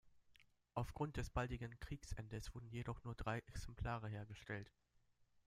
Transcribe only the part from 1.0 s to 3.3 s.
des baldigen Kriegsendes wurden jedoch nur